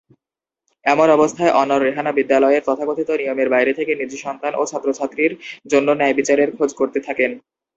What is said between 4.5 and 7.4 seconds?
ও ওই ছাত্রীর জন্য ন্যায়বিচারের খোঁজ করতে থাকেন।